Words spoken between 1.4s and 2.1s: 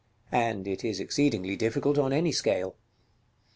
difficult